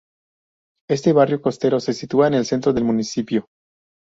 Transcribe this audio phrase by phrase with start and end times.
[0.89, 3.45] Este barrio costero se sitúa en el centro del municipio.